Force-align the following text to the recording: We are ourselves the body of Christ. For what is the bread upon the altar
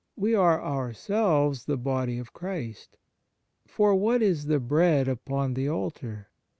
We 0.15 0.33
are 0.33 0.59
ourselves 0.59 1.65
the 1.65 1.77
body 1.77 2.17
of 2.17 2.33
Christ. 2.33 2.97
For 3.67 3.93
what 3.93 4.23
is 4.23 4.45
the 4.47 4.59
bread 4.59 5.07
upon 5.07 5.53
the 5.53 5.67
altar 5.69 6.29